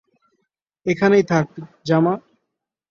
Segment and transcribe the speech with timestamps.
[0.85, 1.47] এখানেই থাক,
[1.87, 2.13] জামা!